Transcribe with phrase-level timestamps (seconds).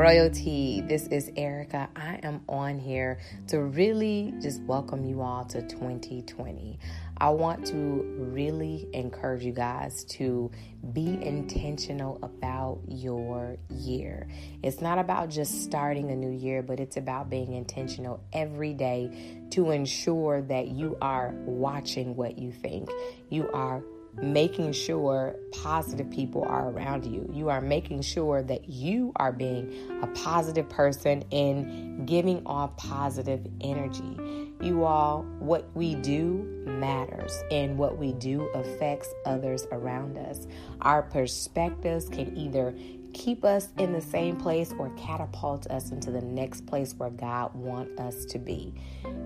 [0.00, 1.86] Royalty, this is Erica.
[1.94, 3.18] I am on here
[3.48, 6.78] to really just welcome you all to 2020.
[7.18, 7.76] I want to
[8.16, 10.50] really encourage you guys to
[10.94, 14.26] be intentional about your year.
[14.62, 19.44] It's not about just starting a new year, but it's about being intentional every day
[19.50, 22.88] to ensure that you are watching what you think.
[23.28, 23.82] You are
[24.20, 27.28] making sure positive people are around you.
[27.32, 33.46] You are making sure that you are being a positive person and giving off positive
[33.60, 34.16] energy.
[34.60, 40.46] You all, what we do matters, and what we do affects others around us.
[40.82, 42.74] Our perspectives can either
[43.12, 47.54] keep us in the same place or catapult us into the next place where God
[47.54, 48.74] wants us to be.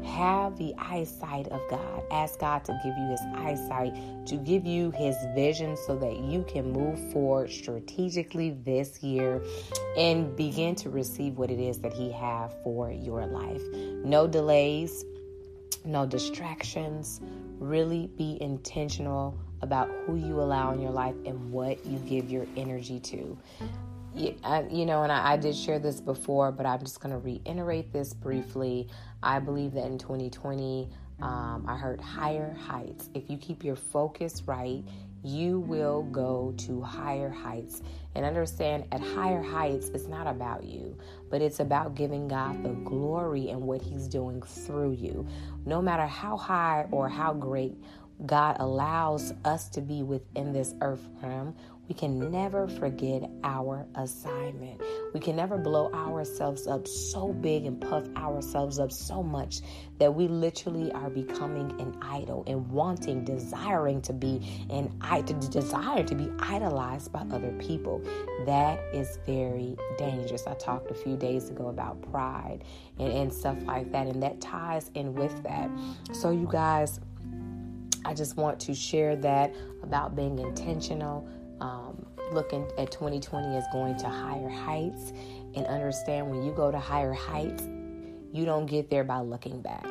[0.04, 2.02] Have the eyesight of God.
[2.10, 6.44] Ask God to give you his eyesight, to give you his vision so that you
[6.44, 9.42] can move forward strategically this year
[9.96, 13.62] and begin to receive what it is that he has for your life.
[14.04, 15.04] No delays,
[15.84, 17.20] no distractions.
[17.60, 22.46] Really be intentional about who you allow in your life and what you give your
[22.56, 23.38] energy to.
[24.14, 27.92] You know, and I, I did share this before, but I'm just going to reiterate
[27.92, 28.88] this briefly.
[29.22, 30.88] I believe that in 2020,
[31.20, 33.08] um, I heard higher heights.
[33.14, 34.84] If you keep your focus right,
[35.24, 37.82] you will go to higher heights.
[38.14, 40.96] And understand at higher heights, it's not about you,
[41.30, 45.26] but it's about giving God the glory and what He's doing through you.
[45.66, 47.74] No matter how high or how great
[48.26, 51.56] God allows us to be within this earth realm,
[51.88, 54.80] we can never forget our assignment.
[55.12, 59.60] We can never blow ourselves up so big and puff ourselves up so much
[59.98, 64.40] that we literally are becoming an idol and wanting, desiring to be
[64.70, 68.02] an idol, desire to be idolized by other people.
[68.46, 70.46] That is very dangerous.
[70.46, 72.64] I talked a few days ago about pride
[72.98, 75.70] and, and stuff like that, and that ties in with that.
[76.12, 76.98] So, you guys,
[78.06, 81.28] I just want to share that about being intentional
[81.60, 85.12] um, looking at 2020 as going to higher heights
[85.54, 87.64] and understand when you go to higher heights,
[88.32, 89.86] you don't get there by looking back.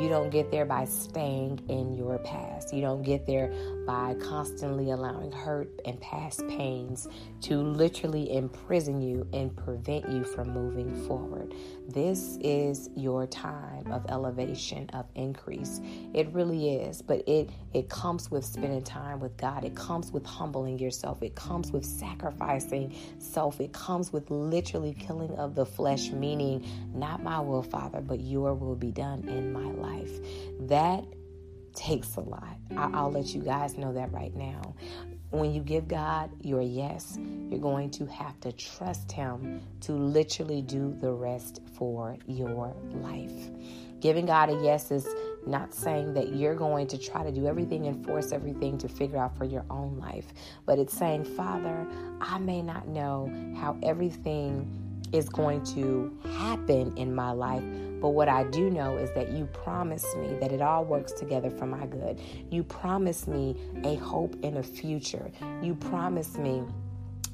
[0.00, 2.74] You don't get there by staying in your past.
[2.74, 3.52] You don't get there
[3.86, 7.06] by constantly allowing hurt and past pains
[7.42, 11.54] to literally imprison you and prevent you from moving forward.
[11.86, 15.80] This is your time of elevation, of increase.
[16.12, 19.64] It really is, but it it comes with spending time with God.
[19.64, 21.22] It comes with humbling yourself.
[21.22, 23.60] It comes with sacrificing self.
[23.60, 28.54] It comes with literally killing of the flesh, meaning not my will, Father, but your
[28.54, 29.83] will be done in my life.
[30.60, 31.04] That
[31.74, 32.56] takes a lot.
[32.76, 34.74] I'll let you guys know that right now.
[35.30, 37.18] When you give God your yes,
[37.50, 43.50] you're going to have to trust Him to literally do the rest for your life.
[44.00, 45.08] Giving God a yes is
[45.46, 49.18] not saying that you're going to try to do everything and force everything to figure
[49.18, 50.26] out for your own life,
[50.66, 51.86] but it's saying, Father,
[52.20, 54.83] I may not know how everything
[55.14, 57.62] is going to happen in my life.
[58.00, 61.50] But what I do know is that you promise me that it all works together
[61.50, 62.20] for my good.
[62.50, 65.30] You promise me a hope in a future.
[65.62, 66.64] You promise me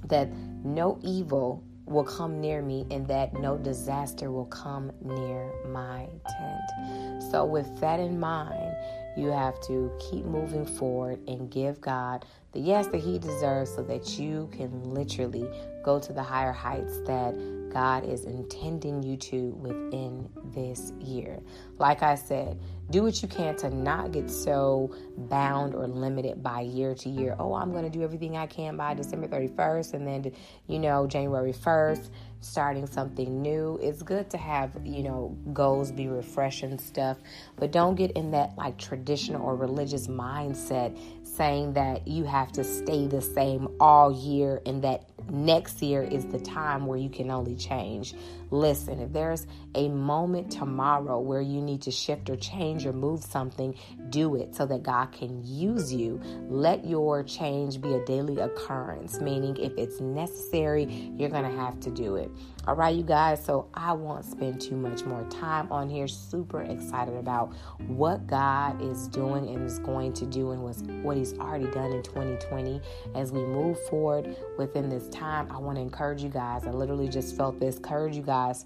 [0.09, 0.29] that
[0.63, 6.07] no evil will come near me and that no disaster will come near my
[6.39, 7.23] tent.
[7.33, 8.77] So, with that in mind,
[9.17, 13.83] you have to keep moving forward and give God the yes that He deserves so
[13.83, 15.49] that you can literally
[15.83, 17.35] go to the higher heights that
[17.71, 21.41] God is intending you to within this year.
[21.79, 22.61] Like I said,
[22.91, 27.37] do what you can to not get so bound or limited by year to year.
[27.39, 30.33] Oh, I'm going to do everything I can by December 31st and then,
[30.67, 32.11] you know, January 1st,
[32.41, 33.79] starting something new.
[33.81, 37.19] It's good to have, you know, goals be refreshing stuff,
[37.57, 42.65] but don't get in that like traditional or religious mindset saying that you have to
[42.65, 47.31] stay the same all year and that next year is the time where you can
[47.31, 48.15] only change.
[48.51, 53.23] Listen, if there's a moment tomorrow where you need to shift or change or move
[53.23, 53.75] something,
[54.09, 56.21] do it so that God can use you.
[56.49, 61.79] Let your change be a daily occurrence, meaning if it's necessary, you're going to have
[61.81, 62.31] to do it.
[62.67, 63.43] All right, you guys.
[63.45, 66.09] So I won't spend too much more time on here.
[66.09, 67.55] Super excited about
[67.87, 70.63] what God is doing and is going to do and
[71.05, 72.81] what He's already done in 2020.
[73.15, 76.67] As we move forward within this time, I want to encourage you guys.
[76.67, 77.77] I literally just felt this.
[77.77, 78.65] Encourage you guys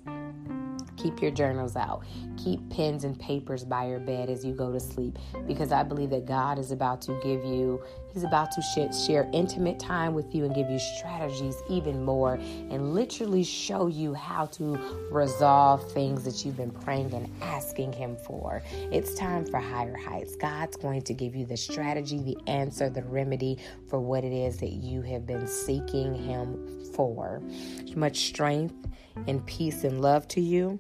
[1.05, 2.03] Keep your journals out.
[2.39, 6.09] Keep pens and papers by your bed as you go to sleep because I believe
[6.11, 7.83] that God is about to give you,
[8.15, 12.95] He's about to share intimate time with you and give you strategies even more and
[12.95, 14.79] literally show you how to
[15.11, 18.63] resolve things that you've been praying and asking Him for.
[18.73, 20.37] It's time for higher heights.
[20.37, 23.59] God's going to give you the strategy, the answer, the remedy
[23.91, 27.43] for what it is that you have been seeking Him for.
[27.95, 28.75] Much strength
[29.27, 30.79] and peace and love to you.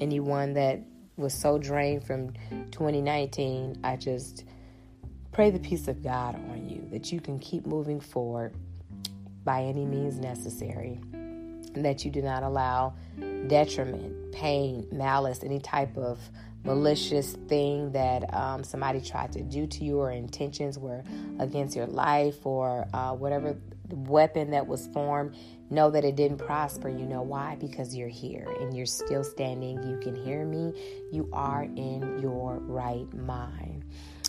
[0.00, 0.80] Anyone that
[1.16, 2.32] was so drained from
[2.70, 4.44] 2019, I just
[5.38, 8.56] Pray the peace of God on you that you can keep moving forward
[9.44, 12.94] by any means necessary, and that you do not allow
[13.46, 16.18] detriment, pain, malice, any type of
[16.64, 21.04] malicious thing that um, somebody tried to do to you or intentions were
[21.38, 23.56] against your life or uh, whatever
[23.90, 25.34] weapon that was formed
[25.70, 29.82] know that it didn't prosper you know why because you're here and you're still standing
[29.88, 30.72] you can hear me
[31.10, 33.84] you are in your right mind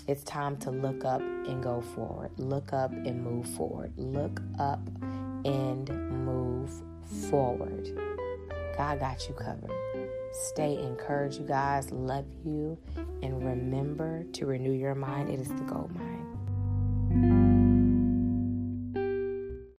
[0.09, 2.31] it's time to look up and go forward.
[2.37, 3.93] Look up and move forward.
[3.95, 4.79] Look up
[5.45, 5.87] and
[6.25, 6.71] move
[7.29, 7.95] forward.
[8.75, 9.69] God got you covered.
[10.31, 11.91] Stay encouraged, you guys.
[11.91, 12.75] Love you.
[13.21, 15.29] And remember to renew your mind.
[15.29, 16.18] It is the gold mine.